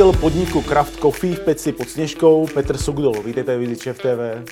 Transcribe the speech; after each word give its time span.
Majitel 0.00 0.20
podniku 0.20 0.62
Kraft 0.62 0.96
Coffee 0.96 1.34
v 1.34 1.40
Peci 1.40 1.72
pod 1.72 1.88
Sněžkou 1.88 2.46
Petr 2.54 2.76
Sugdol. 2.76 3.22
Vítejte 3.22 3.58
v 3.58 3.76
TV. 3.76 4.50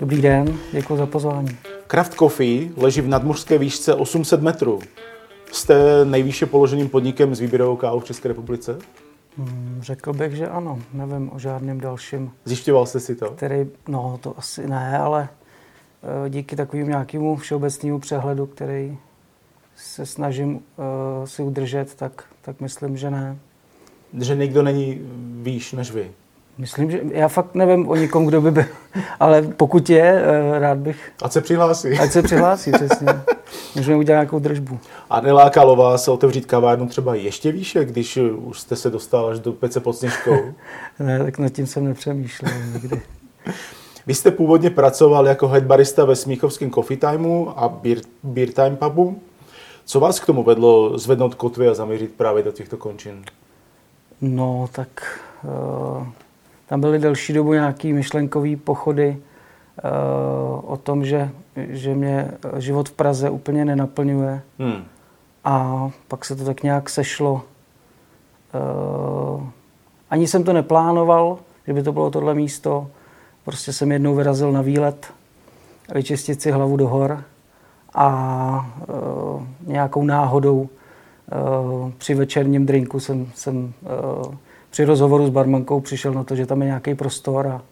Dobrý 0.00 0.22
den, 0.22 0.58
děkuji 0.72 0.96
za 0.96 1.06
pozvání. 1.06 1.48
Kraft 1.86 2.14
Coffee 2.14 2.70
leží 2.76 3.00
v 3.00 3.08
nadmořské 3.08 3.58
výšce 3.58 3.94
800 3.94 4.42
metrů. 4.42 4.80
Jste 5.52 6.04
nejvýše 6.04 6.46
položeným 6.46 6.88
podnikem 6.88 7.34
s 7.34 7.40
výběrovou 7.40 7.76
kávou 7.76 8.00
v 8.00 8.04
České 8.04 8.28
republice? 8.28 8.78
Hmm, 9.38 9.78
řekl 9.82 10.12
bych, 10.12 10.32
že 10.32 10.48
ano. 10.48 10.78
Nevím 10.92 11.30
o 11.32 11.38
žádném 11.38 11.80
dalším. 11.80 12.32
Zjišťoval 12.44 12.86
jste 12.86 13.00
si 13.00 13.14
to? 13.14 13.30
Který, 13.30 13.66
no 13.88 14.18
to 14.22 14.34
asi 14.38 14.68
ne, 14.68 14.98
ale 14.98 15.28
eh, 16.26 16.30
díky 16.30 16.56
takovému 16.56 16.88
nějakému 16.88 17.36
všeobecnému 17.36 17.98
přehledu, 17.98 18.46
který 18.46 18.98
se 19.76 20.06
snažím 20.06 20.54
uh, 20.54 21.24
si 21.24 21.42
udržet, 21.42 21.94
tak, 21.94 22.24
tak 22.42 22.60
myslím, 22.60 22.96
že 22.96 23.10
ne. 23.10 23.38
Že 24.18 24.36
někdo 24.36 24.62
není 24.62 24.98
výš 25.42 25.72
než 25.72 25.90
vy? 25.90 26.10
Myslím, 26.58 26.90
že 26.90 27.00
já 27.12 27.28
fakt 27.28 27.54
nevím 27.54 27.88
o 27.88 27.96
nikom, 27.96 28.26
kdo 28.26 28.40
by 28.40 28.50
byl, 28.50 28.64
ale 29.20 29.42
pokud 29.42 29.90
je, 29.90 30.22
uh, 30.22 30.58
rád 30.58 30.78
bych... 30.78 31.12
Ať 31.22 31.32
se 31.32 31.40
přihlásí. 31.40 31.98
Ať 31.98 32.12
se 32.12 32.22
přihlásí, 32.22 32.72
přesně. 32.72 33.06
Můžeme 33.76 33.96
udělat 33.96 34.16
nějakou 34.16 34.38
držbu. 34.38 34.78
A 35.10 35.20
nelákalo 35.20 35.76
vás 35.76 36.04
se 36.04 36.10
otevřít 36.10 36.46
kavárnu 36.46 36.86
třeba 36.86 37.14
ještě 37.14 37.52
výše, 37.52 37.84
když 37.84 38.16
už 38.16 38.60
jste 38.60 38.76
se 38.76 38.90
dostal 38.90 39.26
až 39.26 39.38
do 39.38 39.52
pece 39.52 39.80
pod 39.80 39.92
sněžkou? 39.92 40.36
ne, 40.98 41.24
tak 41.24 41.38
nad 41.38 41.48
tím 41.48 41.66
jsem 41.66 41.84
nepřemýšlel 41.84 42.52
nikdy. 42.72 43.02
Vy 44.06 44.14
jste 44.14 44.30
původně 44.30 44.70
pracoval 44.70 45.26
jako 45.26 45.48
head 45.48 45.64
barista 45.64 46.04
ve 46.04 46.16
Smíchovském 46.16 46.70
Coffee 46.70 46.96
Timeu 46.96 47.48
a 47.56 47.68
Beer, 47.68 47.98
Beer 48.22 48.52
Time 48.52 48.76
pubu. 48.76 49.20
Co 49.84 50.00
vás 50.00 50.20
k 50.20 50.26
tomu 50.26 50.42
vedlo 50.42 50.98
zvednout 50.98 51.34
kotvy 51.34 51.68
a 51.68 51.74
zaměřit 51.74 52.14
právě 52.16 52.42
do 52.42 52.52
těchto 52.52 52.76
končin? 52.76 53.24
No, 54.20 54.68
tak 54.72 55.20
uh, 55.44 56.06
tam 56.66 56.80
byly 56.80 56.98
delší 56.98 57.32
dobu 57.32 57.52
nějaké 57.52 57.88
myšlenkové 57.88 58.56
pochody 58.56 59.16
uh, 59.84 60.72
o 60.72 60.76
tom, 60.76 61.04
že, 61.04 61.30
že 61.56 61.94
mě 61.94 62.30
život 62.56 62.88
v 62.88 62.92
Praze 62.92 63.30
úplně 63.30 63.64
nenaplňuje. 63.64 64.42
Hmm. 64.58 64.84
A 65.44 65.90
pak 66.08 66.24
se 66.24 66.36
to 66.36 66.44
tak 66.44 66.62
nějak 66.62 66.90
sešlo. 66.90 67.42
Uh, 69.34 69.42
ani 70.10 70.28
jsem 70.28 70.44
to 70.44 70.52
neplánoval, 70.52 71.38
že 71.66 71.72
by 71.72 71.82
to 71.82 71.92
bylo 71.92 72.10
tohle 72.10 72.34
místo. 72.34 72.90
Prostě 73.44 73.72
jsem 73.72 73.92
jednou 73.92 74.14
vyrazil 74.14 74.52
na 74.52 74.62
výlet, 74.62 75.12
vyčistit 75.94 76.42
si 76.42 76.50
hlavu 76.50 76.76
do 76.76 76.88
hor 76.88 77.24
a 77.94 78.72
uh, 78.88 79.42
nějakou 79.66 80.04
náhodou 80.04 80.68
při 81.98 82.14
večerním 82.14 82.66
drinku 82.66 83.00
jsem, 83.00 83.26
jsem 83.34 83.72
uh, 83.82 84.34
při 84.70 84.84
rozhovoru 84.84 85.26
s 85.26 85.30
barmankou 85.30 85.80
přišel 85.80 86.12
na 86.12 86.24
to, 86.24 86.36
že 86.36 86.46
tam 86.46 86.62
je 86.62 86.66
nějaký 86.66 86.94
prostor 86.94 87.46
a, 87.46 87.62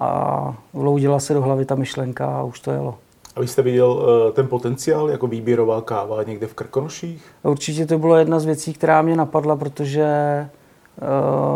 a 0.00 0.54
vloudila 0.72 1.20
se 1.20 1.34
do 1.34 1.42
hlavy 1.42 1.64
ta 1.64 1.74
myšlenka 1.74 2.26
a 2.26 2.42
už 2.42 2.60
to 2.60 2.70
jelo. 2.70 2.98
A 3.36 3.40
vy 3.40 3.48
jste 3.48 3.62
viděl 3.62 3.90
uh, 3.90 4.32
ten 4.32 4.46
potenciál 4.46 5.10
jako 5.10 5.26
výběrová 5.26 5.82
káva 5.82 6.22
někde 6.22 6.46
v 6.46 6.54
Krkonoších? 6.54 7.24
Určitě 7.42 7.86
to 7.86 7.98
bylo 7.98 8.16
jedna 8.16 8.40
z 8.40 8.44
věcí, 8.44 8.72
která 8.72 9.02
mě 9.02 9.16
napadla, 9.16 9.56
protože 9.56 10.06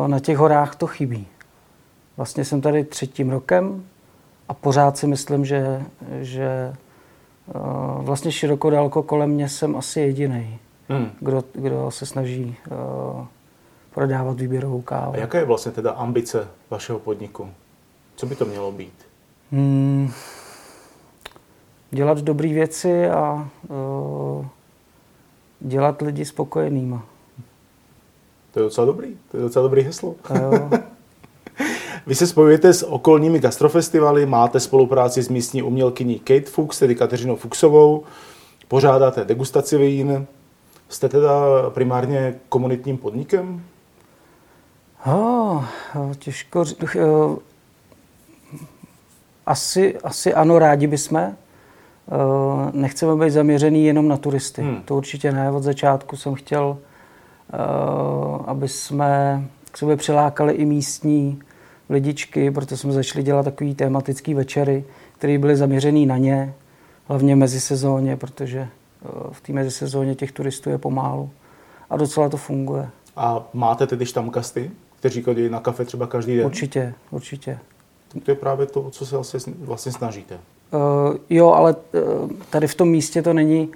na 0.07 0.21
těch 0.21 0.39
horách 0.39 0.77
to 0.77 0.87
chybí. 0.87 1.27
Vlastně 2.17 2.45
jsem 2.45 2.61
tady 2.61 2.85
třetím 2.85 3.31
rokem 3.31 3.85
a 4.49 4.55
pořád 4.55 4.99
si 4.99 5.07
myslím, 5.07 5.45
že, 5.45 5.83
že 6.21 6.75
vlastně 7.99 8.33
široko 8.33 8.71
daleko 8.71 9.03
kolem 9.03 9.31
mě 9.31 9.49
jsem 9.49 9.77
asi 9.77 10.01
jediný, 10.01 10.59
hmm. 10.99 11.11
kdo, 11.21 11.45
kdo 11.53 11.91
se 11.91 12.07
snaží 12.07 12.57
uh, 12.71 13.27
prodávat 13.95 14.41
výběrovou 14.41 14.83
kávu. 14.83 15.15
A 15.15 15.17
jaká 15.17 15.39
je 15.39 15.45
vlastně 15.45 15.73
teda 15.73 15.91
ambice 15.91 16.49
vašeho 16.71 16.99
podniku? 16.99 17.49
Co 18.17 18.27
by 18.27 18.37
to 18.37 18.45
mělo 18.45 18.73
být? 18.73 18.95
Hmm, 19.53 20.13
dělat 21.91 22.19
dobré 22.19 22.49
věci 22.49 23.09
a 23.09 23.49
uh, 23.69 24.47
dělat 25.61 26.03
lidi 26.03 26.25
spokojenýma. 26.25 27.07
To 28.51 28.61
je 28.61 28.65
docela 28.65 28.87
dobrý, 28.87 29.17
to 29.31 29.37
je 29.37 29.43
docela 29.43 29.63
dobrý 29.63 29.83
heslo. 29.83 30.15
Vy 32.07 32.15
se 32.15 32.27
spojujete 32.27 32.73
s 32.73 32.87
okolními 32.87 33.39
gastrofestivaly, 33.39 34.27
máte 34.27 34.61
spolupráci 34.61 35.23
s 35.23 35.29
místní 35.29 35.63
umělkyní 35.63 36.19
Kate 36.19 36.51
Fuchs, 36.51 36.79
tedy 36.79 36.95
Kateřinou 36.95 37.37
Fuchsovou, 37.37 38.05
pořádáte 38.69 39.25
degustaci 39.25 39.79
vín. 39.79 40.27
Jste 40.93 41.09
teda 41.09 41.31
primárně 41.71 42.35
komunitním 42.49 42.99
podnikem? 42.99 43.63
Oh, 45.07 45.65
těžko 46.19 46.65
říct. 46.65 46.97
Asi, 49.47 49.99
asi 49.99 50.35
ano, 50.35 50.59
rádi 50.59 50.87
bychom. 50.87 51.33
Nechceme 52.73 53.25
být 53.25 53.31
zaměřený 53.31 53.85
jenom 53.85 54.09
na 54.09 54.17
turisty. 54.17 54.63
Hmm. 54.63 54.83
To 54.83 54.97
určitě 54.97 55.33
ne. 55.33 55.51
Od 55.51 55.63
začátku 55.63 56.17
jsem 56.17 56.35
chtěl, 56.35 56.79
aby 58.47 58.69
jsme 58.69 59.45
k 59.71 59.79
sobě 59.79 59.97
přilákali 59.97 60.53
i 60.53 60.65
místní 60.65 61.39
lidičky, 61.91 62.51
proto 62.51 62.77
jsme 62.77 62.93
začali 62.93 63.23
dělat 63.23 63.43
takový 63.43 63.75
tematický 63.75 64.35
večery, 64.35 64.85
které 65.19 65.39
byly 65.39 65.57
zaměřený 65.57 66.07
na 66.07 66.19
ně, 66.19 66.55
hlavně 67.09 67.37
mezi 67.37 67.61
sezóně, 67.61 68.17
protože 68.17 68.69
v 69.33 69.41
té 69.41 69.53
mezisezóně 69.53 70.15
těch 70.15 70.33
turistů 70.33 70.71
je 70.71 70.79
pomálu. 70.79 71.31
A 71.91 71.97
docela 71.97 72.29
to 72.29 72.37
funguje. 72.37 72.89
A 73.17 73.49
máte 73.53 73.87
tedy 73.87 74.07
štamkasty? 74.07 74.71
kteří 75.03 75.23
chodí 75.23 75.49
na 75.49 75.61
kafe 75.61 75.85
třeba 75.85 76.07
každý 76.07 76.37
den? 76.37 76.47
Určitě, 76.47 76.95
určitě. 77.11 77.59
To 78.25 78.31
je 78.31 78.35
právě 78.35 78.67
to, 78.67 78.91
co 78.91 79.07
se 79.07 79.15
vlastně, 79.15 79.53
vlastně 79.59 79.93
snažíte. 79.93 80.35
Uh, 80.35 81.17
jo, 81.31 81.51
ale 81.51 81.77
uh, 81.77 82.31
tady 82.51 82.67
v 82.67 82.75
tom 82.75 82.89
místě 82.89 83.23
to 83.23 83.33
není 83.33 83.69
uh, 83.69 83.75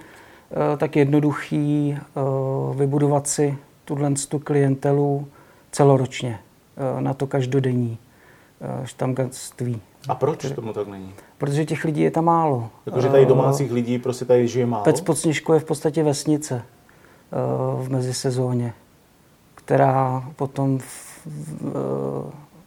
tak 0.78 0.97
jednoduchý 0.97 1.98
uh, 2.14 2.76
vybudovat 2.76 3.28
si 3.28 3.58
tuhle 3.84 4.10
tu 4.28 4.38
klientelu 4.38 5.28
celoročně, 5.72 6.38
uh, 6.94 7.00
na 7.00 7.14
to 7.14 7.26
každodenní 7.26 7.98
štamgaství. 8.84 9.81
A 10.09 10.15
proč 10.15 10.53
tomu 10.53 10.72
tak 10.72 10.89
není? 10.89 11.15
Protože 11.39 11.65
těch 11.65 11.84
lidí 11.84 12.00
je 12.00 12.11
tam 12.11 12.25
málo. 12.25 12.71
Jakože 12.87 13.09
tady 13.09 13.27
domácích 13.27 13.72
lidí 13.72 13.99
prostě 13.99 14.25
tady 14.25 14.49
žije 14.49 14.67
málo? 14.67 14.84
Pec 14.84 15.00
pod 15.00 15.19
Sněžkou 15.19 15.53
je 15.53 15.61
v 15.61 15.65
podstatě 15.65 16.03
vesnice 16.03 16.55
uh, 16.55 17.87
v 17.87 17.91
mezisezóně, 17.91 18.72
která 19.55 20.25
potom 20.37 20.78
v 20.78 21.17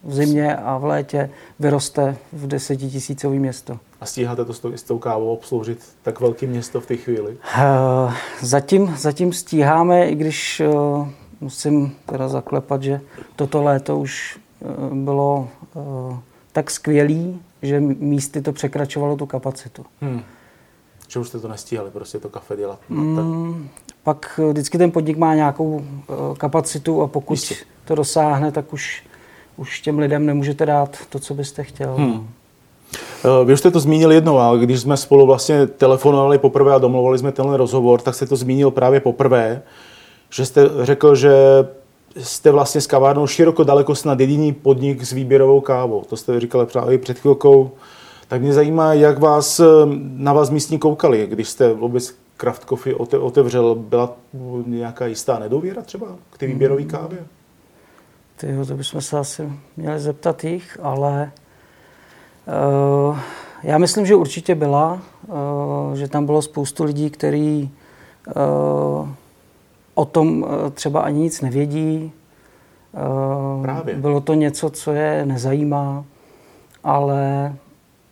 v 0.04 0.14
zimě 0.14 0.56
a 0.56 0.78
v 0.78 0.84
létě 0.84 1.30
vyroste 1.58 2.16
v 2.32 2.46
desetitisícový 2.46 3.38
město. 3.38 3.78
A 4.00 4.06
stíháte 4.06 4.44
to 4.44 4.52
s 4.76 4.82
tou 4.82 4.98
kávou 4.98 5.32
obsloužit 5.32 5.84
tak 6.02 6.20
velké 6.20 6.46
město 6.46 6.80
v 6.80 6.86
té 6.86 6.96
chvíli? 6.96 7.36
Uh, 7.56 8.12
zatím, 8.40 8.94
zatím 8.98 9.32
stíháme, 9.32 10.08
i 10.08 10.14
když 10.14 10.62
uh, 10.66 11.08
musím 11.40 11.96
teda 12.06 12.28
zaklepat, 12.28 12.82
že 12.82 13.00
toto 13.36 13.62
léto 13.62 13.98
už 13.98 14.38
uh, 14.60 14.96
bylo 14.96 15.48
tak 16.52 16.70
skvělý, 16.70 17.40
že 17.62 17.80
místy 17.80 18.42
to 18.42 18.52
překračovalo 18.52 19.16
tu 19.16 19.26
kapacitu. 19.26 19.84
Hmm. 20.00 20.22
Že 21.08 21.20
už 21.20 21.28
jste 21.28 21.40
to 21.40 21.48
nestíhali, 21.48 21.90
prostě 21.90 22.18
to 22.18 22.28
kafe 22.28 22.56
dělat? 22.56 22.78
Mm, 22.88 23.68
pak 24.02 24.40
vždycky 24.50 24.78
ten 24.78 24.90
podnik 24.90 25.16
má 25.16 25.34
nějakou 25.34 25.66
uh, 25.66 25.84
kapacitu 26.36 27.02
a 27.02 27.06
pokud 27.06 27.32
Jistě 27.32 27.54
to 27.84 27.94
dosáhne, 27.94 28.52
tak 28.52 28.72
už, 28.72 29.02
už 29.56 29.80
těm 29.80 29.98
lidem 29.98 30.26
nemůžete 30.26 30.66
dát 30.66 30.96
to, 31.08 31.18
co 31.18 31.34
byste 31.34 31.64
chtěl. 31.64 31.94
Hmm. 31.94 32.28
Eh, 33.24 33.44
vy 33.44 33.52
už 33.52 33.58
jste 33.58 33.70
to 33.70 33.80
zmínil 33.80 34.12
jednou, 34.12 34.38
a 34.38 34.56
když 34.56 34.80
jsme 34.80 34.96
spolu 34.96 35.26
vlastně 35.26 35.66
telefonovali 35.66 36.38
poprvé 36.38 36.74
a 36.74 36.78
domluvali 36.78 37.18
jsme 37.18 37.32
tenhle 37.32 37.56
rozhovor, 37.56 38.00
tak 38.00 38.14
jste 38.14 38.26
to 38.26 38.36
zmínil 38.36 38.70
právě 38.70 39.00
poprvé, 39.00 39.62
že 40.30 40.46
jste 40.46 40.62
řekl, 40.82 41.14
že 41.14 41.34
jste 42.16 42.50
vlastně 42.50 42.80
s 42.80 42.86
kavárnou 42.86 43.26
široko 43.26 43.64
daleko 43.64 43.94
snad 43.94 44.20
jediný 44.20 44.52
podnik 44.52 45.02
s 45.02 45.12
výběrovou 45.12 45.60
kávou. 45.60 46.02
To 46.08 46.16
jste 46.16 46.40
říkali 46.40 46.66
právě 46.66 46.98
před 46.98 47.18
chvilkou. 47.18 47.70
Tak 48.28 48.42
mě 48.42 48.52
zajímá, 48.52 48.94
jak 48.94 49.18
vás, 49.18 49.60
eh, 49.60 49.64
na 50.00 50.32
vás 50.32 50.50
místní 50.50 50.78
koukali, 50.78 51.26
když 51.26 51.48
jste 51.48 51.72
vůbec 51.72 52.14
Craft 52.40 52.64
Coffee 52.64 52.94
otevřel. 53.20 53.74
Byla 53.74 54.16
nějaká 54.66 55.06
jistá 55.06 55.38
nedůvěra 55.38 55.82
třeba 55.82 56.06
k 56.30 56.38
té 56.38 56.46
výběrové 56.46 56.82
kávě? 56.82 57.18
Tyjo, 58.36 58.66
to 58.66 58.74
bychom 58.74 59.00
se 59.00 59.18
asi 59.18 59.52
měli 59.76 60.00
zeptat 60.00 60.44
jich, 60.44 60.78
ale 60.82 61.32
uh, 63.08 63.18
já 63.62 63.78
myslím, 63.78 64.06
že 64.06 64.14
určitě 64.14 64.54
byla, 64.54 65.02
uh, 65.26 65.94
že 65.94 66.08
tam 66.08 66.26
bylo 66.26 66.42
spoustu 66.42 66.84
lidí, 66.84 67.10
kteří 67.10 67.70
uh, 68.36 69.08
o 70.00 70.04
tom 70.04 70.42
uh, 70.42 70.48
třeba 70.74 71.00
ani 71.00 71.20
nic 71.20 71.40
nevědí. 71.40 72.12
Uh, 73.56 73.62
Právě. 73.62 73.94
Bylo 73.94 74.20
to 74.20 74.34
něco, 74.34 74.70
co 74.70 74.92
je 74.92 75.26
nezajímá, 75.26 76.04
ale 76.84 77.54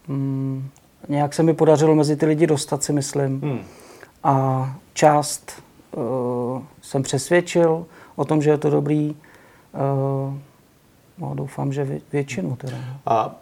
um, 0.09 0.69
nějak 1.09 1.35
se 1.35 1.43
mi 1.43 1.55
podařilo 1.55 1.95
mezi 1.95 2.17
ty 2.17 2.27
lidi 2.27 2.47
dostat, 2.47 2.83
si 2.83 2.93
myslím. 2.93 3.41
Hmm. 3.41 3.61
A 4.25 4.69
část 4.95 5.63
uh, 5.97 6.63
jsem 6.83 7.03
přesvědčil 7.03 7.87
o 8.17 8.25
tom, 8.25 8.43
že 8.43 8.51
je 8.51 8.59
to 8.59 8.71
dobrý, 8.71 9.17
Eh, 9.75 10.39
No, 11.21 11.35
doufám, 11.35 11.73
že 11.73 12.01
většinu 12.13 12.57
teda. 12.57 12.77
A 13.07 13.41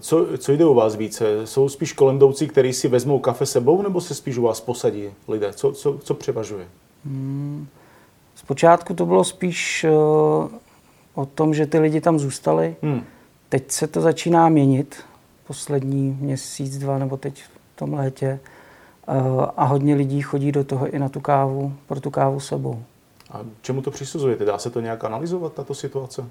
co, 0.00 0.26
co 0.38 0.52
jde 0.52 0.64
u 0.64 0.74
vás 0.74 0.96
více? 0.96 1.46
Jsou 1.46 1.68
spíš 1.68 1.92
kolem 1.92 2.16
jdoucí, 2.16 2.48
kteří 2.48 2.72
si 2.72 2.88
vezmou 2.88 3.18
kafe 3.18 3.46
sebou, 3.46 3.82
nebo 3.82 4.00
se 4.00 4.14
spíš 4.14 4.38
u 4.38 4.42
vás 4.42 4.60
posadí 4.60 5.10
lidé? 5.28 5.52
Co, 5.52 5.72
co, 5.72 5.98
co 5.98 6.14
převažuje? 6.14 6.66
Hmm, 7.04 7.66
zpočátku 8.34 8.94
to 8.94 9.06
bylo 9.06 9.24
spíš 9.24 9.86
uh, 9.88 10.48
o 11.14 11.26
tom, 11.26 11.54
že 11.54 11.66
ty 11.66 11.78
lidi 11.78 12.00
tam 12.00 12.18
zůstali. 12.18 12.76
Hmm. 12.82 13.02
Teď 13.48 13.70
se 13.70 13.86
to 13.86 14.00
začíná 14.00 14.48
měnit, 14.48 14.96
poslední 15.46 16.18
měsíc, 16.20 16.78
dva 16.78 16.98
nebo 16.98 17.16
teď 17.16 17.42
v 17.42 17.76
tom 17.76 17.94
létě. 17.94 18.40
Uh, 19.08 19.44
a 19.56 19.64
hodně 19.64 19.94
lidí 19.94 20.22
chodí 20.22 20.52
do 20.52 20.64
toho 20.64 20.88
i 20.88 20.98
na 20.98 21.08
tu 21.08 21.20
kávu, 21.20 21.72
pro 21.86 22.00
tu 22.00 22.10
kávu 22.10 22.40
sebou. 22.40 22.82
A 23.30 23.40
čemu 23.62 23.82
to 23.82 23.90
přisuzujete? 23.90 24.44
Dá 24.44 24.58
se 24.58 24.70
to 24.70 24.80
nějak 24.80 25.04
analyzovat, 25.04 25.52
tato 25.52 25.74
situace? 25.74 26.24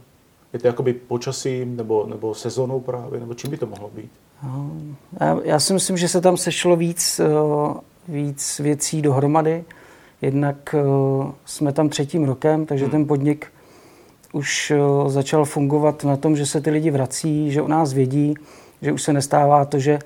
Je 0.54 0.60
to 0.60 0.68
jakoby 0.68 0.94
počasím 0.94 1.78
nebo, 1.78 2.06
nebo 2.10 2.36
sezónou 2.36 2.80
právě, 2.80 3.20
nebo 3.20 3.34
čím 3.34 3.52
by 3.52 3.58
to 3.58 3.66
mohlo 3.66 3.90
být? 3.96 4.12
No, 4.44 4.72
já, 5.20 5.40
já 5.44 5.60
si 5.60 5.74
myslím, 5.74 5.98
že 5.98 6.08
se 6.08 6.22
tam 6.22 6.38
sešlo 6.38 6.76
víc, 6.76 7.20
eh, 7.20 7.26
víc 8.08 8.60
věcí 8.60 9.02
dohromady. 9.02 9.64
Jednak 10.26 10.76
eh, 10.78 10.82
jsme 11.46 11.74
tam 11.74 11.90
třetím 11.90 12.24
rokem, 12.24 12.66
takže 12.66 12.86
hmm. 12.86 12.92
ten 12.92 13.06
podnik 13.06 13.48
už 14.34 14.72
eh, 14.72 15.10
začal 15.10 15.46
fungovat 15.46 16.04
na 16.04 16.18
tom, 16.18 16.36
že 16.36 16.46
se 16.46 16.62
ty 16.62 16.70
lidi 16.70 16.92
vrací, 16.92 17.52
že 17.52 17.62
u 17.62 17.68
nás 17.68 17.94
vědí, 17.94 18.34
že 18.82 18.92
už 18.92 19.02
se 19.02 19.14
nestává 19.14 19.66
to, 19.66 19.80
že 19.80 20.00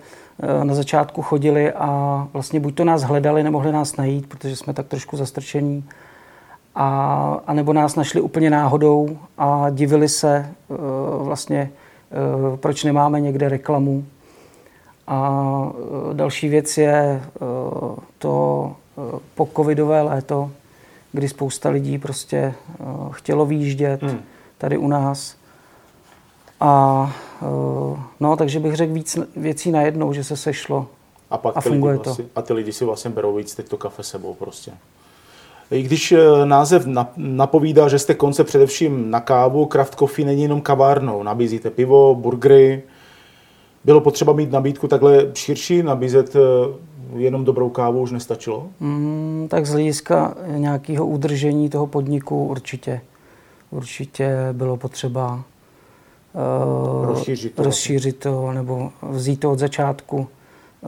na 0.63 0.73
začátku 0.73 1.21
chodili 1.21 1.71
a 1.71 2.27
vlastně 2.33 2.59
buď 2.59 2.75
to 2.75 2.83
nás 2.85 3.03
hledali, 3.03 3.43
nemohli 3.43 3.71
nás 3.71 3.97
najít, 3.97 4.27
protože 4.27 4.55
jsme 4.55 4.73
tak 4.73 4.87
trošku 4.87 5.17
zastrčení 5.17 5.83
a, 6.75 7.41
a 7.47 7.53
nebo 7.53 7.73
nás 7.73 7.95
našli 7.95 8.21
úplně 8.21 8.49
náhodou 8.49 9.17
a 9.37 9.69
divili 9.69 10.09
se 10.09 10.51
vlastně, 11.17 11.71
proč 12.55 12.83
nemáme 12.83 13.19
někde 13.19 13.49
reklamu. 13.49 14.05
A 15.07 15.71
další 16.13 16.49
věc 16.49 16.77
je 16.77 17.21
to 18.17 18.75
po 19.35 19.49
covidové 19.55 20.01
léto, 20.01 20.51
kdy 21.11 21.29
spousta 21.29 21.69
lidí 21.69 21.97
prostě 21.97 22.53
uh, 22.79 23.11
chtělo 23.11 23.45
výjíždět 23.45 24.01
hmm. 24.01 24.19
tady 24.57 24.77
u 24.77 24.87
nás. 24.87 25.35
A 26.59 27.01
uh, 27.41 27.99
no, 28.19 28.35
takže 28.35 28.59
bych 28.59 28.75
řekl 28.75 28.93
víc 28.93 29.17
věcí 29.35 29.71
najednou, 29.71 30.13
že 30.13 30.23
se 30.23 30.37
sešlo 30.37 30.87
a, 31.29 31.37
pak 31.37 31.57
a 31.57 31.61
funguje 31.61 31.97
to. 31.97 32.03
Vlastně, 32.03 32.25
a 32.35 32.41
ty 32.41 32.53
lidi 32.53 32.73
si 32.73 32.85
vlastně 32.85 33.11
berou 33.11 33.35
víc 33.35 33.55
teď 33.55 33.69
to 33.69 33.77
kafe 33.77 34.03
sebou 34.03 34.33
prostě. 34.33 34.71
I 35.71 35.81
když 35.81 36.11
eh, 36.11 36.45
název 36.45 36.87
napovídá, 37.17 37.87
že 37.87 37.99
jste 37.99 38.13
konce 38.13 38.43
především 38.43 39.11
na 39.11 39.19
kávu, 39.19 39.65
Craft 39.65 39.95
Coffee 39.95 40.25
není 40.25 40.43
jenom 40.43 40.61
kavárnou. 40.61 41.23
Nabízíte 41.23 41.69
pivo, 41.69 42.15
burgery. 42.15 42.83
Bylo 43.85 44.01
potřeba 44.01 44.33
mít 44.33 44.51
nabídku 44.51 44.87
takhle 44.87 45.31
širší, 45.33 45.83
nabízet 45.83 46.35
eh, 46.35 46.39
jenom 47.15 47.45
dobrou 47.45 47.69
kávu 47.69 48.01
už 48.01 48.11
nestačilo? 48.11 48.67
Mm, 48.79 49.47
tak 49.49 49.65
z 49.65 49.71
hlediska 49.71 50.35
nějakého 50.47 51.07
udržení 51.07 51.69
toho 51.69 51.87
podniku 51.87 52.45
určitě. 52.47 53.01
Určitě 53.71 54.35
bylo 54.51 54.77
potřeba 54.77 55.43
uh, 56.33 57.05
rozšířit, 57.05 57.55
to, 57.55 57.63
rozšířit 57.63 58.19
to 58.19 58.51
nebo 58.51 58.91
vzít 59.11 59.39
to 59.39 59.51
od 59.51 59.59
začátku 59.59 60.27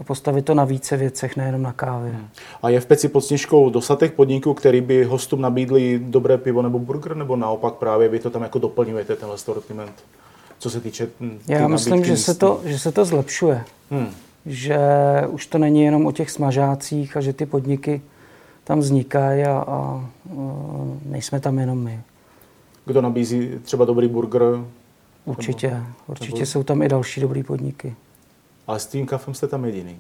postavit 0.06 0.46
to 0.46 0.54
na 0.54 0.66
více 0.66 0.98
věcech, 0.98 1.38
nejenom 1.38 1.62
na 1.62 1.74
kávě. 1.74 2.12
Hmm. 2.12 2.28
A 2.62 2.70
je 2.70 2.80
v 2.80 2.86
Peci 2.86 3.08
pod 3.08 3.22
Sněžkou 3.22 3.70
dostatek 3.70 4.14
podniků, 4.14 4.54
který 4.54 4.82
by 4.82 5.04
hostům 5.04 5.42
nabídli 5.42 6.02
dobré 6.04 6.38
pivo 6.38 6.62
nebo 6.62 6.80
burger, 6.80 7.16
nebo 7.18 7.36
naopak 7.36 7.74
právě 7.74 8.10
vy 8.10 8.20
to 8.20 8.30
tam 8.30 8.42
jako 8.42 8.60
doplňujete, 8.60 9.16
tenhle 9.16 9.38
sortiment, 9.38 9.94
co 10.60 10.70
se 10.70 10.82
týče 10.82 11.08
hm, 11.20 11.40
Já 11.48 11.68
myslím, 11.68 12.06
že 12.06 12.18
se, 12.18 12.36
to, 12.36 12.62
že 12.66 12.80
se 12.80 12.92
to 12.92 13.06
zlepšuje. 13.06 13.64
Hmm. 13.92 14.10
Že 14.46 14.80
už 15.28 15.46
to 15.46 15.58
není 15.58 15.84
jenom 15.84 16.06
o 16.06 16.12
těch 16.12 16.32
smažácích 16.32 17.18
a 17.18 17.22
že 17.22 17.34
ty 17.34 17.46
podniky 17.46 18.02
tam 18.64 18.80
vznikají 18.80 19.44
a, 19.44 19.52
a, 19.52 19.64
a 19.68 20.06
nejsme 21.06 21.40
tam 21.40 21.60
jenom 21.60 21.84
my. 21.84 22.02
Kdo 22.86 23.02
nabízí 23.02 23.52
třeba 23.64 23.86
dobrý 23.86 24.08
burger? 24.08 24.44
Určitě, 25.26 25.70
nebo, 25.70 25.86
určitě 26.08 26.34
nebo... 26.34 26.46
jsou 26.46 26.64
tam 26.64 26.82
i 26.82 26.90
další 26.90 27.22
dobrý 27.22 27.44
podniky. 27.44 27.96
Ale 28.68 28.80
s 28.80 28.86
tím 28.86 29.06
kafem 29.06 29.34
jste 29.34 29.48
tam 29.48 29.66
jediný. 29.66 30.00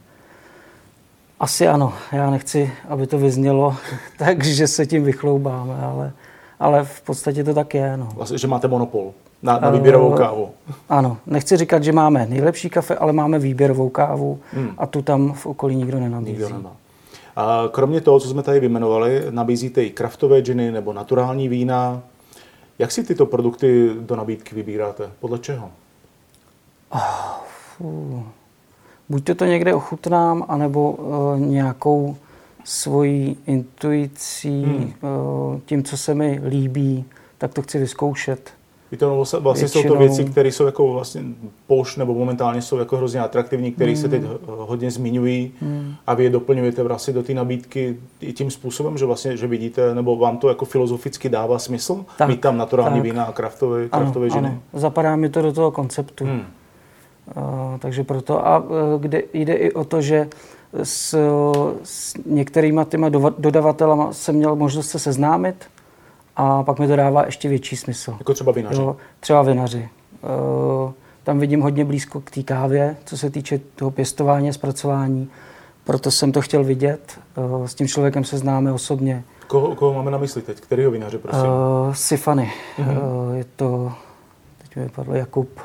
Asi 1.39 1.67
ano. 1.67 1.93
Já 2.11 2.29
nechci, 2.29 2.71
aby 2.89 3.07
to 3.07 3.17
vyznělo 3.17 3.75
tak, 4.17 4.43
že 4.43 4.67
se 4.67 4.85
tím 4.85 5.03
vychloubáme, 5.03 5.75
ale, 5.81 6.13
ale 6.59 6.83
v 6.83 7.01
podstatě 7.01 7.43
to 7.43 7.53
tak 7.53 7.73
je. 7.73 7.97
No. 7.97 8.09
Vlastně, 8.15 8.37
že 8.37 8.47
máte 8.47 8.67
monopol 8.67 9.13
na, 9.43 9.59
na 9.59 9.69
výběrovou 9.69 10.11
kávu. 10.11 10.43
Uh, 10.43 10.75
ano. 10.89 11.17
Nechci 11.27 11.57
říkat, 11.57 11.83
že 11.83 11.91
máme 11.91 12.25
nejlepší 12.25 12.69
kafe, 12.69 12.95
ale 12.95 13.13
máme 13.13 13.39
výběrovou 13.39 13.89
kávu 13.89 14.39
hmm. 14.53 14.69
a 14.77 14.85
tu 14.85 15.01
tam 15.01 15.33
v 15.33 15.45
okolí 15.45 15.75
nikdo 15.75 15.99
nenabízí. 15.99 16.31
Nikdo 16.31 16.49
nemá. 16.49 16.71
A 17.35 17.63
kromě 17.71 18.01
toho, 18.01 18.19
co 18.19 18.29
jsme 18.29 18.43
tady 18.43 18.59
vyjmenovali, 18.59 19.23
nabízíte 19.29 19.83
i 19.83 19.89
kraftové 19.89 20.39
džiny 20.39 20.71
nebo 20.71 20.93
naturální 20.93 21.47
vína. 21.47 22.01
Jak 22.79 22.91
si 22.91 23.03
tyto 23.03 23.25
produkty 23.25 23.89
do 23.99 24.15
nabídky 24.15 24.55
vybíráte? 24.55 25.09
Podle 25.19 25.39
čeho? 25.39 25.69
Oh, 26.89 28.21
buď 29.09 29.23
to, 29.23 29.35
to 29.35 29.45
někde 29.45 29.73
ochutnám, 29.73 30.45
anebo 30.47 30.91
uh, 30.91 31.39
nějakou 31.39 32.15
svojí 32.63 33.37
intuicí, 33.45 34.63
hmm. 34.63 34.93
uh, 35.01 35.59
tím, 35.65 35.83
co 35.83 35.97
se 35.97 36.13
mi 36.13 36.41
líbí, 36.47 37.05
tak 37.37 37.53
to 37.53 37.61
chci 37.61 37.79
vyzkoušet. 37.79 38.51
Víte, 38.91 39.05
vlastně 39.05 39.39
Většinou... 39.39 39.83
jsou 39.83 39.87
to 39.87 39.99
věci, 39.99 40.25
které 40.25 40.51
jsou 40.51 40.65
jako 40.65 40.93
vlastně 40.93 41.21
poš, 41.67 41.97
nebo 41.97 42.13
momentálně 42.13 42.61
jsou 42.61 42.77
jako 42.77 42.97
hrozně 42.97 43.19
atraktivní, 43.19 43.71
které 43.71 43.91
hmm. 43.91 44.01
se 44.01 44.09
teď 44.09 44.21
hodně 44.47 44.91
zmiňují 44.91 45.51
hmm. 45.61 45.93
a 46.07 46.13
vy 46.13 46.23
je 46.23 46.29
doplňujete 46.29 46.83
vlastně 46.83 47.13
do 47.13 47.23
té 47.23 47.33
nabídky 47.33 47.97
i 48.21 48.33
tím 48.33 48.51
způsobem, 48.51 48.97
že 48.97 49.05
vlastně, 49.05 49.37
že 49.37 49.47
vidíte, 49.47 49.95
nebo 49.95 50.17
vám 50.17 50.37
to 50.37 50.49
jako 50.49 50.65
filozoficky 50.65 51.29
dává 51.29 51.59
smysl, 51.59 52.05
tak, 52.17 52.29
mít 52.29 52.41
tam 52.41 52.57
naturální 52.57 52.95
tak. 52.95 53.03
vína 53.03 53.23
a 53.23 53.31
kraftové, 53.31 53.89
kraftové 53.89 54.27
ano, 54.27 54.35
žiny. 54.35 54.47
Ano. 54.47 54.59
Zapadá 54.73 55.15
mi 55.15 55.29
to 55.29 55.41
do 55.41 55.53
toho 55.53 55.71
konceptu. 55.71 56.25
Hmm. 56.25 56.41
Uh, 57.35 57.43
takže 57.79 58.03
proto 58.03 58.47
a 58.47 58.59
uh, 58.59 58.67
kde 58.99 59.23
jde 59.33 59.53
i 59.53 59.71
o 59.71 59.83
to, 59.83 60.01
že 60.01 60.27
s, 60.83 61.17
s 61.83 62.13
některýma 62.25 62.83
těma 62.83 63.09
dodavatelama 63.37 64.13
jsem 64.13 64.35
měl 64.35 64.55
možnost 64.55 64.89
se 64.89 64.99
seznámit 64.99 65.55
a 66.41 66.63
pak 66.63 66.79
mi 66.79 66.87
to 66.87 66.95
dává 66.95 67.25
ještě 67.25 67.49
větší 67.49 67.75
smysl. 67.75 68.15
Jako 68.19 68.33
třeba 68.33 68.51
vinaři? 68.51 68.81
Jo, 68.81 68.95
třeba 69.19 69.41
vinaři. 69.41 69.89
Uh, 70.23 70.91
tam 71.23 71.39
vidím 71.39 71.61
hodně 71.61 71.85
blízko 71.85 72.21
k 72.21 72.31
té 72.31 72.43
kávě, 72.43 72.97
co 73.05 73.17
se 73.17 73.29
týče 73.29 73.59
toho 73.75 73.91
pěstování 73.91 74.49
a 74.49 74.53
zpracování. 74.53 75.29
Proto 75.83 76.11
jsem 76.11 76.31
to 76.31 76.41
chtěl 76.41 76.63
vidět. 76.63 77.19
Uh, 77.37 77.65
s 77.65 77.75
tím 77.75 77.87
člověkem 77.87 78.23
se 78.23 78.37
známe 78.37 78.71
osobně. 78.71 79.23
Koho, 79.47 79.75
koho 79.75 79.93
máme 79.93 80.11
na 80.11 80.17
mysli 80.17 80.41
teď? 80.41 80.59
Kterýho 80.59 80.91
vinaře, 80.91 81.17
prosím? 81.17 81.41
Uh, 81.41 81.93
Sifany. 81.93 82.51
Uh-huh. 82.79 83.27
Uh, 83.27 83.35
je 83.35 83.45
to, 83.55 83.91
teď 84.61 84.75
mi 84.75 84.83
vypadlo, 84.83 85.13
Jakub 85.13 85.59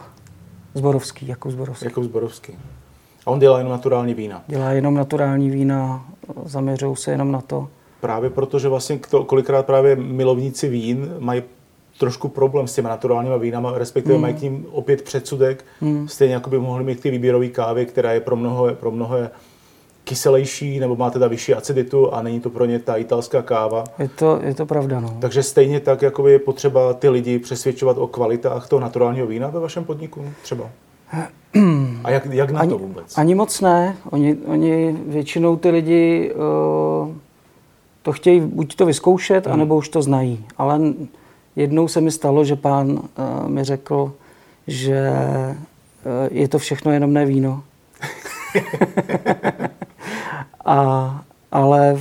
Zborovský, 0.74 1.28
Jakub 1.28 1.52
Zborovský. 1.52 1.84
Jakub 1.84 2.04
Zborovský. 2.04 2.52
A 3.26 3.30
on 3.30 3.38
dělá 3.38 3.58
jenom 3.58 3.72
naturální 3.72 4.14
vína. 4.14 4.42
Dělá 4.46 4.70
jenom 4.70 4.94
naturální 4.94 5.50
vína, 5.50 6.04
zaměřují 6.44 6.96
se 6.96 7.10
jenom 7.10 7.32
na 7.32 7.40
to. 7.40 7.68
Právě 8.06 8.30
protože 8.30 8.68
vlastně 8.68 9.00
to, 9.10 9.24
kolikrát 9.24 9.66
právě 9.66 9.96
milovníci 9.96 10.68
vín 10.68 11.14
mají 11.18 11.42
trošku 11.98 12.28
problém 12.28 12.68
s 12.68 12.74
těmi 12.74 12.88
naturálními 12.88 13.38
vínama, 13.38 13.78
respektive 13.78 14.14
mm. 14.14 14.20
mají 14.20 14.34
k 14.34 14.40
ním 14.40 14.66
opět 14.70 15.02
předsudek, 15.02 15.64
mm. 15.80 16.08
stejně 16.08 16.34
jako 16.34 16.50
by 16.50 16.58
mohli 16.58 16.84
mít 16.84 17.00
ty 17.00 17.10
výběrové 17.10 17.48
kávy, 17.48 17.86
která 17.86 18.12
je 18.12 18.20
pro 18.20 18.36
mnoho, 18.36 18.74
pro 18.74 18.90
mnoho 18.90 19.16
kyselější 20.04 20.80
nebo 20.80 20.96
má 20.96 21.10
teda 21.10 21.28
vyšší 21.28 21.54
aciditu 21.54 22.14
a 22.14 22.22
není 22.22 22.40
to 22.40 22.50
pro 22.50 22.64
ně 22.64 22.78
ta 22.78 22.96
italská 22.96 23.42
káva. 23.42 23.84
Je 23.98 24.08
to, 24.08 24.40
je 24.42 24.54
to 24.54 24.66
pravda, 24.66 25.00
no. 25.00 25.16
Takže 25.20 25.42
stejně 25.42 25.80
tak 25.80 26.02
jako 26.02 26.28
je 26.28 26.38
potřeba 26.38 26.94
ty 26.94 27.08
lidi 27.08 27.38
přesvědčovat 27.38 27.98
o 27.98 28.06
kvalitách 28.06 28.68
toho 28.68 28.80
naturálního 28.80 29.26
vína 29.26 29.48
ve 29.48 29.60
vašem 29.60 29.84
podniku 29.84 30.24
třeba? 30.42 30.70
A 32.04 32.10
jak, 32.10 32.26
jak 32.26 32.50
na 32.50 32.60
ani, 32.60 32.70
to 32.70 32.78
vůbec? 32.78 33.18
Ani 33.18 33.34
moc 33.34 33.60
ne. 33.60 33.96
Oni, 34.10 34.36
oni 34.46 34.96
většinou 35.06 35.56
ty 35.56 35.70
lidi 35.70 36.32
uh, 36.34 37.25
to 38.06 38.12
chtějí 38.12 38.40
buď 38.40 38.74
to 38.74 38.86
vyzkoušet, 38.86 39.46
hmm. 39.46 39.54
anebo 39.54 39.76
už 39.76 39.88
to 39.88 40.02
znají. 40.02 40.44
Ale 40.58 40.80
jednou 41.56 41.88
se 41.88 42.00
mi 42.00 42.10
stalo, 42.10 42.44
že 42.44 42.56
pán 42.56 42.90
uh, 42.90 43.00
mi 43.48 43.64
řekl, 43.64 44.12
že 44.66 45.10
uh, 45.10 46.28
je 46.30 46.48
to 46.48 46.58
všechno 46.58 46.92
jenom 46.92 47.12
ne 47.12 47.26
víno. 47.26 47.62
A, 50.64 51.20
ale 51.52 51.98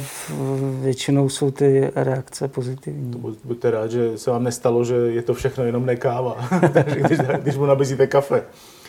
většinou 0.82 1.30
jsou 1.30 1.52
ty 1.52 1.92
reakce 1.96 2.48
pozitivní. 2.48 3.12
To 3.12 3.18
buďte 3.44 3.72
rád, 3.72 3.92
že 3.92 4.18
se 4.18 4.32
vám 4.32 4.44
nestalo, 4.44 4.84
že 4.84 4.96
je 4.96 5.22
to 5.22 5.34
všechno 5.34 5.64
jenom 5.64 5.86
nekáva, 5.86 6.38
když, 7.08 7.20
když 7.42 7.58
mu 7.58 7.66
nabízíte 7.66 8.08
kafe. 8.08 8.44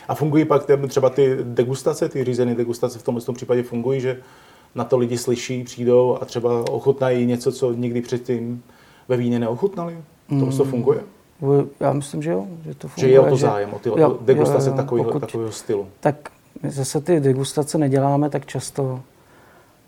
A 0.07 0.15
fungují 0.15 0.45
pak 0.45 0.65
třeba 0.87 1.09
ty 1.09 1.37
degustace, 1.43 2.09
ty 2.09 2.23
řízené 2.23 2.55
degustace 2.55 2.99
v 2.99 3.03
tomhle 3.03 3.23
tom 3.23 3.35
případě 3.35 3.63
fungují, 3.63 4.01
že 4.01 4.17
na 4.77 4.83
to 4.83 4.97
lidi 4.97 5.17
slyší, 5.17 5.63
přijdou 5.63 6.17
a 6.21 6.25
třeba 6.25 6.71
ochutnají 6.71 7.25
něco, 7.25 7.51
co 7.51 7.73
nikdy 7.73 8.01
předtím 8.01 8.63
ve 9.07 9.17
víně 9.17 9.39
neochutnali? 9.39 9.97
To 10.29 10.35
mm. 10.35 10.57
to 10.57 10.63
funguje? 10.63 10.99
Já 11.79 11.93
myslím, 11.93 12.23
že 12.23 12.31
jo. 12.31 12.47
Že, 12.65 12.75
to 12.75 12.87
funguje, 12.87 13.09
že 13.09 13.13
je 13.13 13.19
o 13.19 13.29
to 13.29 13.37
zájem, 13.37 13.73
o 13.73 13.79
ty 13.79 13.89
jo, 13.89 14.19
degustace 14.21 14.69
jo, 14.69 14.73
jo, 14.73 14.77
takového, 14.77 15.09
pokud, 15.09 15.19
takového 15.19 15.51
stylu. 15.51 15.87
Tak 15.99 16.29
my 16.63 16.69
zase 16.69 17.01
ty 17.01 17.19
degustace 17.19 17.77
neděláme 17.77 18.29
tak 18.29 18.45
často, 18.45 19.01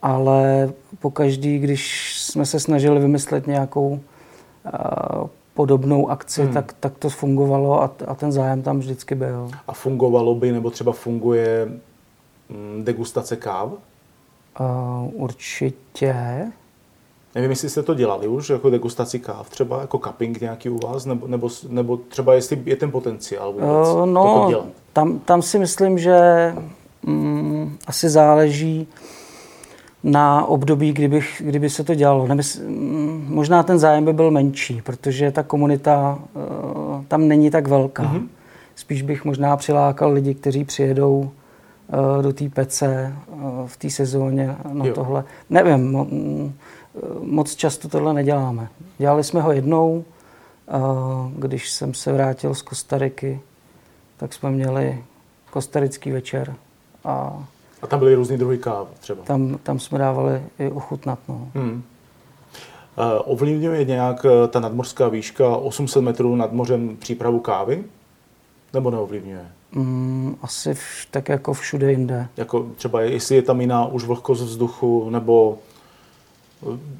ale 0.01 0.69
po 0.99 1.11
každý, 1.11 1.59
když 1.59 2.13
jsme 2.21 2.45
se 2.45 2.59
snažili 2.59 2.99
vymyslet 2.99 3.47
nějakou 3.47 3.89
uh, 3.89 5.27
podobnou 5.53 6.09
akci, 6.09 6.43
hmm. 6.43 6.53
tak, 6.53 6.73
tak 6.79 6.97
to 6.97 7.09
fungovalo 7.09 7.81
a, 7.81 7.91
a 8.07 8.15
ten 8.15 8.31
zájem 8.31 8.61
tam 8.61 8.79
vždycky 8.79 9.15
byl. 9.15 9.51
A 9.67 9.73
fungovalo 9.73 10.35
by, 10.35 10.51
nebo 10.51 10.69
třeba 10.69 10.91
funguje 10.91 11.67
mm, 12.49 12.83
degustace 12.83 13.35
káv? 13.35 13.69
Uh, 14.59 15.09
určitě. 15.13 16.15
Nevím, 17.35 17.49
jestli 17.49 17.69
jste 17.69 17.83
to 17.83 17.93
dělali 17.93 18.27
už, 18.27 18.49
jako 18.49 18.69
degustaci 18.69 19.19
káv, 19.19 19.49
třeba 19.49 19.81
jako 19.81 19.97
cupping 19.97 20.41
nějaký 20.41 20.69
u 20.69 20.79
vás, 20.87 21.05
nebo, 21.05 21.27
nebo, 21.27 21.49
nebo 21.69 21.97
třeba 21.97 22.33
jestli 22.33 22.61
je 22.65 22.75
ten 22.75 22.91
potenciál 22.91 23.53
vůbec 23.53 23.87
uh, 23.87 24.05
no, 24.05 24.43
to 24.43 24.49
dělat. 24.49 24.65
Tam, 24.93 25.19
tam 25.19 25.41
si 25.41 25.59
myslím, 25.59 25.99
že 25.99 26.19
mm, 27.03 27.77
asi 27.87 28.09
záleží 28.09 28.87
na 30.03 30.45
období, 30.45 30.93
kdybych, 30.93 31.41
kdyby 31.45 31.69
se 31.69 31.83
to 31.83 31.95
dělalo. 31.95 32.27
Nemysl, 32.27 32.59
mm, 32.67 33.25
možná 33.29 33.63
ten 33.63 33.79
zájem 33.79 34.05
by 34.05 34.13
byl 34.13 34.31
menší, 34.31 34.81
protože 34.81 35.31
ta 35.31 35.43
komunita 35.43 36.19
uh, 36.33 37.03
tam 37.07 37.27
není 37.27 37.49
tak 37.49 37.67
velká. 37.67 38.03
Mm-hmm. 38.03 38.27
Spíš 38.75 39.01
bych 39.01 39.25
možná 39.25 39.57
přilákal 39.57 40.11
lidi, 40.11 40.33
kteří 40.33 40.65
přijedou 40.65 41.31
do 42.21 42.33
té 42.33 42.49
pece 42.49 43.15
uh, 43.27 43.67
v 43.67 43.77
té 43.77 43.89
sezóně 43.89 44.55
na 44.73 44.85
jo. 44.85 44.93
tohle. 44.93 45.23
Nevím, 45.49 45.91
mo, 45.91 46.05
mm, 46.05 46.53
moc 47.21 47.55
často 47.55 47.89
tohle 47.89 48.13
neděláme. 48.13 48.69
Dělali 48.97 49.23
jsme 49.23 49.41
ho 49.41 49.51
jednou, 49.51 50.05
když 51.35 51.69
jsem 51.69 51.93
se 51.93 52.13
vrátil 52.13 52.55
z 52.55 52.61
Kostariky, 52.61 53.39
tak 54.17 54.33
jsme 54.33 54.51
měli 54.51 55.03
kostarický 55.51 56.11
večer. 56.11 56.55
A, 57.03 57.43
a 57.81 57.87
tam 57.87 57.99
byly 57.99 58.15
různý 58.15 58.37
druhy 58.37 58.57
káv 58.57 58.87
třeba? 58.99 59.23
Tam, 59.23 59.57
tam 59.63 59.79
jsme 59.79 59.99
dávali 59.99 60.43
i 60.59 60.69
ochutnat. 60.69 61.19
No. 61.27 61.47
Hmm. 61.55 61.83
Ovlivňuje 63.25 63.85
nějak 63.85 64.25
ta 64.49 64.59
nadmořská 64.59 65.07
výška 65.07 65.55
800 65.55 66.03
metrů 66.03 66.35
nad 66.35 66.51
mořem 66.51 66.97
přípravu 66.97 67.39
kávy? 67.39 67.83
Nebo 68.73 68.91
neovlivňuje? 68.91 69.51
Mm, 69.71 70.35
asi 70.41 70.73
v, 70.73 71.07
tak 71.11 71.29
jako 71.29 71.53
všude 71.53 71.91
jinde. 71.91 72.27
Jako 72.37 72.67
třeba 72.75 73.01
jestli 73.01 73.35
je 73.35 73.41
tam 73.41 73.61
jiná 73.61 73.85
už 73.85 74.03
vlhkost 74.03 74.41
vzduchu, 74.41 75.09
nebo 75.09 75.57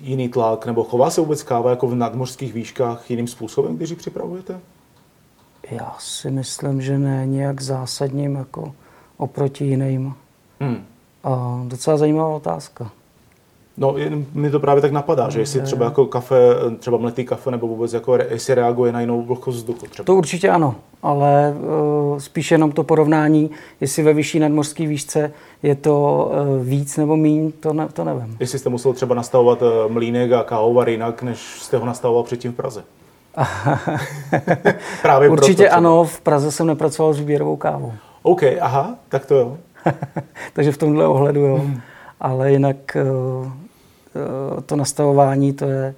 jiný 0.02 0.30
tlak, 0.30 0.66
nebo 0.66 0.84
chová 0.84 1.10
se 1.10 1.22
vůbec 1.22 1.44
káva 1.44 1.70
jako 1.70 1.88
v 1.88 1.96
nadmořských 1.96 2.54
výškách 2.54 3.12
jiným 3.12 3.28
způsobem, 3.28 3.78
když 3.78 3.90
ji 3.90 3.96
připravujete? 3.96 4.60
Já 5.72 5.96
si 6.00 6.32
myslím, 6.32 6.82
že 6.82 6.98
ne 6.98 7.26
nějak 7.28 7.62
zásadním 7.62 8.36
jako 8.36 8.76
oproti 9.18 9.66
jiným. 9.66 10.14
Hmm. 10.60 10.86
A 11.24 11.62
docela 11.68 11.98
zajímavá 11.98 12.36
otázka. 12.36 12.92
No, 13.80 13.96
mi 14.34 14.50
to 14.50 14.60
právě 14.60 14.82
tak 14.82 14.92
napadá, 14.92 15.30
že 15.30 15.40
jestli 15.40 15.62
třeba 15.62 15.86
jako 15.86 16.06
kafe, 16.06 16.36
třeba 16.80 16.98
mletý 16.98 17.26
kafe, 17.26 17.52
nebo 17.52 17.68
vůbec 17.68 17.94
jako, 17.94 18.18
jestli 18.30 18.56
reaguje 18.56 18.92
na 18.92 19.02
jinou 19.02 19.22
vlhkost 19.22 19.58
vzduchu 19.58 19.86
třeba. 19.88 20.06
To 20.06 20.16
určitě 20.16 20.50
ano, 20.50 20.76
ale 21.04 21.54
uh, 22.12 22.20
spíš 22.20 22.52
jenom 22.52 22.72
to 22.72 22.84
porovnání, 22.84 23.50
jestli 23.82 24.04
ve 24.04 24.14
vyšší 24.14 24.40
nadmořské 24.40 24.88
výšce 24.88 25.32
je 25.64 25.76
to 25.76 26.26
uh, 26.32 26.66
víc 26.66 26.98
nebo 26.98 27.18
míň, 27.18 27.52
to, 27.60 27.74
ne, 27.74 27.88
to 27.94 28.04
nevím. 28.04 28.38
Jestli 28.40 28.60
jste 28.60 28.70
musel 28.70 28.94
třeba 28.94 29.16
nastavovat 29.16 29.62
uh, 29.62 29.68
mlínek 29.92 30.32
a 30.32 30.44
kávovar 30.44 30.90
jinak, 30.90 31.24
než 31.24 31.40
jste 31.40 31.78
ho 31.78 31.86
nastavoval 31.86 32.24
předtím 32.24 32.52
v 32.52 32.56
Praze. 32.56 32.84
právě 35.02 35.30
Určitě 35.30 35.64
proto, 35.64 35.78
ano, 35.78 36.04
v 36.04 36.22
Praze 36.22 36.52
jsem 36.52 36.68
nepracoval 36.68 37.14
s 37.14 37.20
výběrovou 37.20 37.56
kávou. 37.56 37.94
OK, 38.24 38.44
aha, 38.62 38.96
tak 39.10 39.26
to 39.26 39.36
jo. 39.36 39.58
Takže 40.54 40.72
v 40.72 40.78
tomhle 40.78 41.08
ohledu 41.08 41.42
jo. 41.42 41.56
Hmm. 41.56 41.82
Ale 42.22 42.52
jinak 42.52 42.98
uh, 43.42 43.52
to 44.66 44.76
nastavování, 44.76 45.54
to 45.54 45.66
je, 45.66 45.96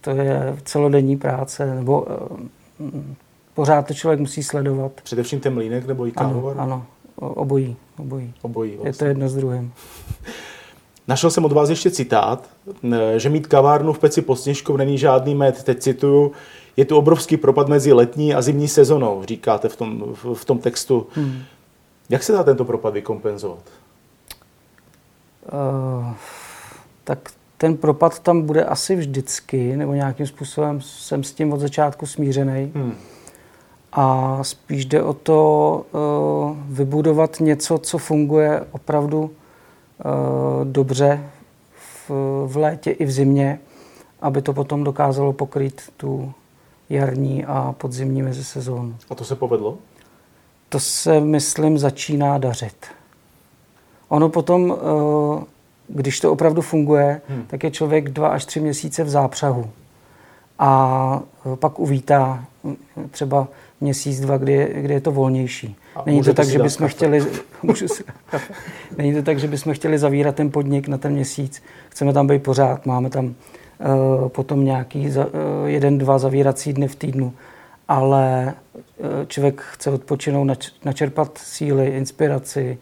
to 0.00 0.10
je 0.10 0.56
celodenní 0.64 1.16
práce, 1.16 1.74
nebo 1.74 2.06
eh, 2.10 3.02
pořád 3.54 3.86
to 3.86 3.94
člověk 3.94 4.20
musí 4.20 4.42
sledovat. 4.42 4.92
Především 5.02 5.40
ten 5.40 5.54
mlínek 5.54 5.86
nebo 5.86 6.06
i 6.06 6.12
kávovar? 6.12 6.56
Ano, 6.58 6.84
ano, 7.16 7.30
obojí. 7.34 7.76
Obojí, 7.98 8.34
obojí 8.42 8.70
vlastně. 8.70 8.88
Je 8.88 8.92
to 8.92 9.04
jedno 9.04 9.28
s 9.28 9.34
druhým. 9.34 9.72
Našel 11.08 11.30
jsem 11.30 11.44
od 11.44 11.52
vás 11.52 11.68
ještě 11.70 11.90
citát, 11.90 12.48
eh, 12.92 13.18
že 13.18 13.28
mít 13.28 13.46
kavárnu 13.46 13.92
v 13.92 13.98
peci 13.98 14.22
pod 14.22 14.36
sněžkou 14.36 14.76
není 14.76 14.98
žádný 14.98 15.34
med. 15.34 15.62
Teď 15.62 15.78
cituju, 15.78 16.32
je 16.76 16.84
tu 16.84 16.96
obrovský 16.96 17.36
propad 17.36 17.68
mezi 17.68 17.92
letní 17.92 18.34
a 18.34 18.42
zimní 18.42 18.68
sezonou, 18.68 19.22
říkáte 19.24 19.68
v 19.68 19.76
tom, 19.76 20.04
v, 20.14 20.34
v 20.34 20.44
tom 20.44 20.58
textu. 20.58 21.06
Hmm. 21.12 21.42
Jak 22.08 22.22
se 22.22 22.32
dá 22.32 22.42
tento 22.42 22.64
propad 22.64 22.94
vykompenzovat? 22.94 23.62
Uh, 25.52 26.12
tak 27.04 27.30
ten 27.62 27.76
propad 27.76 28.18
tam 28.18 28.42
bude 28.42 28.64
asi 28.64 28.96
vždycky, 28.96 29.76
nebo 29.76 29.94
nějakým 29.94 30.26
způsobem 30.26 30.80
jsem 30.80 31.24
s 31.24 31.32
tím 31.32 31.52
od 31.52 31.60
začátku 31.60 32.06
smířený. 32.06 32.72
Hmm. 32.74 32.94
A 33.92 34.38
spíš 34.42 34.86
jde 34.86 35.02
o 35.02 35.12
to 35.12 35.84
uh, 35.92 36.56
vybudovat 36.76 37.40
něco, 37.40 37.78
co 37.78 37.98
funguje 37.98 38.64
opravdu 38.72 39.22
uh, 39.22 39.30
dobře 40.64 41.20
v, 41.74 42.10
v 42.46 42.56
létě 42.56 42.90
i 42.90 43.04
v 43.04 43.10
zimě, 43.10 43.58
aby 44.20 44.42
to 44.42 44.52
potom 44.52 44.84
dokázalo 44.84 45.32
pokrýt 45.32 45.82
tu 45.96 46.32
jarní 46.90 47.44
a 47.44 47.74
podzimní 47.78 48.22
mezisezónu. 48.22 48.96
A 49.10 49.14
to 49.14 49.24
se 49.24 49.36
povedlo? 49.36 49.78
To 50.68 50.80
se, 50.80 51.20
myslím, 51.20 51.78
začíná 51.78 52.38
dařit. 52.38 52.86
Ono 54.08 54.28
potom 54.28 54.70
uh, 54.70 54.76
když 55.88 56.20
to 56.20 56.32
opravdu 56.32 56.62
funguje, 56.62 57.20
hmm. 57.28 57.44
tak 57.46 57.64
je 57.64 57.70
člověk 57.70 58.08
dva 58.08 58.28
až 58.28 58.44
tři 58.44 58.60
měsíce 58.60 59.04
v 59.04 59.08
zápřahu. 59.08 59.70
A 60.58 61.22
e, 61.52 61.56
pak 61.56 61.78
uvítá 61.78 62.44
třeba 63.10 63.48
měsíc, 63.80 64.20
dva, 64.20 64.36
kdy 64.36 64.52
je, 64.52 64.82
kdy 64.82 64.94
je 64.94 65.00
to 65.00 65.12
volnější. 65.12 65.76
A 65.96 66.02
Není 66.06 66.22
to 66.22 66.34
tak, 66.34 66.46
že 66.46 66.58
bychom 66.58 66.88
chtěli... 66.88 67.20
Není 68.98 69.14
to 69.14 69.22
tak, 69.22 69.38
že 69.38 69.48
bychom 69.48 69.74
chtěli 69.74 69.98
zavírat 69.98 70.34
ten 70.34 70.50
podnik 70.50 70.88
na 70.88 70.98
ten 70.98 71.12
měsíc. 71.12 71.62
Chceme 71.88 72.12
tam 72.12 72.26
být 72.26 72.42
pořád. 72.42 72.86
Máme 72.86 73.10
tam 73.10 73.26
uh, 73.26 74.28
potom 74.28 74.64
nějaký 74.64 75.10
za, 75.10 75.26
uh, 75.26 75.32
jeden, 75.66 75.98
dva 75.98 76.18
zavírací 76.18 76.72
dny 76.72 76.88
v 76.88 76.96
týdnu. 76.96 77.32
Ale 77.88 78.54
uh, 78.98 79.06
člověk 79.26 79.60
chce 79.60 79.90
odpočinout, 79.90 80.44
nač, 80.44 80.70
načerpat 80.84 81.38
síly, 81.38 81.86
inspiraci, 81.86 82.78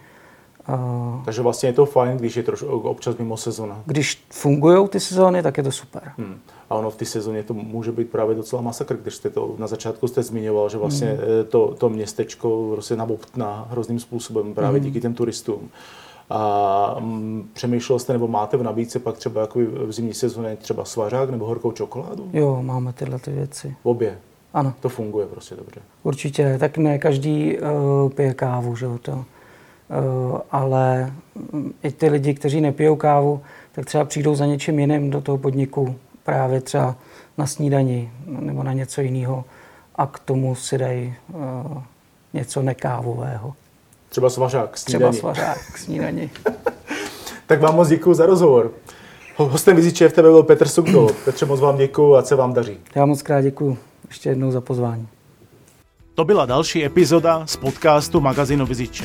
Takže 1.25 1.43
vlastně 1.43 1.69
je 1.69 1.73
to 1.73 1.87
fajn, 1.87 2.17
když 2.17 2.37
je 2.37 2.43
trošku 2.43 2.67
občas 2.67 3.17
mimo 3.17 3.37
sezona. 3.37 3.83
Když 3.87 4.25
fungují 4.31 4.89
ty 4.89 5.01
sezóny, 5.01 5.43
tak 5.43 5.57
je 5.57 5.63
to 5.63 5.73
super. 5.73 6.13
Hmm. 6.19 6.39
A 6.71 6.75
ono 6.75 6.91
v 6.91 6.97
té 6.97 7.05
sezóně 7.05 7.43
to 7.43 7.55
může 7.55 7.93
být 7.93 8.11
právě 8.11 8.35
docela 8.35 8.63
masakr, 8.63 8.97
když 8.97 9.15
jste 9.15 9.31
to 9.31 9.55
na 9.59 9.67
začátku 9.67 10.09
jste 10.09 10.23
zmiňoval, 10.23 10.69
že 10.69 10.79
vlastně 10.79 11.09
hmm. 11.09 11.19
Eh, 11.41 11.45
to, 11.45 11.75
to 11.79 11.89
městečko 11.89 12.69
prostě 12.73 12.97
nabobtná 12.97 13.69
hrozným 13.71 14.01
způsobem 14.01 14.55
právě 14.55 14.81
hmm. 14.81 14.89
díky 14.89 15.01
těm 15.01 15.15
turistům. 15.15 15.69
A 16.31 16.95
m, 16.99 17.05
mm, 17.05 17.49
přemýšlel 17.53 17.99
jste 17.99 18.13
nebo 18.13 18.29
máte 18.29 18.57
v 18.57 18.63
nabídce 18.63 18.99
pak 18.99 19.19
třeba 19.19 19.41
jako 19.41 19.61
v 19.87 19.93
zimní 19.93 20.15
sezóně 20.15 20.57
třeba 20.57 20.85
svařák 20.85 21.31
nebo 21.31 21.47
horkou 21.47 21.73
čokoládu? 21.73 22.31
Jo, 22.33 22.59
máme 22.63 22.93
tyhle 22.93 23.19
ty 23.19 23.31
věci. 23.31 23.77
Obě? 23.83 24.19
Ano. 24.55 24.75
To 24.81 24.89
funguje 24.89 25.27
prostě 25.27 25.55
dobře. 25.55 25.81
Určitě, 26.03 26.57
tak 26.61 26.79
ne 26.79 26.99
každý 26.99 27.59
uh, 27.59 28.11
pije 28.11 28.35
kávu, 28.35 28.77
že 28.77 28.87
jo, 28.87 28.99
to 29.03 29.25
ale 30.51 31.13
i 31.83 31.91
ty 31.91 32.09
lidi, 32.09 32.35
kteří 32.35 32.61
nepijou 32.61 32.97
kávu, 32.97 33.41
tak 33.73 33.87
třeba 33.87 34.05
přijdou 34.05 34.35
za 34.35 34.47
něčím 34.47 34.79
jiným 34.79 35.11
do 35.11 35.21
toho 35.21 35.39
podniku, 35.39 35.97
právě 36.25 36.61
třeba 36.61 36.97
na 37.39 37.47
snídani 37.47 38.11
nebo 38.27 38.63
na 38.63 38.73
něco 38.73 39.01
jiného 39.01 39.45
a 39.95 40.07
k 40.07 40.19
tomu 40.19 40.55
si 40.55 40.79
dají 40.79 41.15
uh, 41.33 41.83
něco 42.33 42.63
nekávového. 42.63 43.55
Třeba 44.09 44.31
svařák 44.31 44.71
k 44.71 44.77
snídani. 44.79 45.13
Třeba 45.13 45.33
svařák 45.33 45.59
k 45.73 45.79
snídani. 45.79 46.31
tak 47.47 47.61
vám 47.61 47.77
moc 47.77 47.89
děkuji 47.89 48.15
za 48.15 48.27
rozhovor. 48.27 48.73
Hostem 49.37 49.77
Viziče 49.77 50.09
v 50.09 50.13
tebe 50.13 50.29
byl 50.29 50.43
Petr 50.43 50.69
Sukdol. 50.69 51.11
Petře, 51.25 51.47
moc 51.47 51.61
vám 51.61 51.77
děkuji 51.77 52.17
a 52.17 52.23
se 52.23 52.37
vám 52.37 52.53
daří. 52.53 52.79
Já 52.95 53.07
moc 53.07 53.23
krát 53.23 53.41
děkuji 53.41 53.79
ještě 54.09 54.29
jednou 54.29 54.51
za 54.51 54.61
pozvání. 54.61 55.09
To 56.15 56.25
byla 56.25 56.47
další 56.47 56.85
epizoda 56.85 57.47
z 57.47 57.57
podcastu 57.57 58.21
magazínu 58.21 58.67
Viziče. 58.67 59.05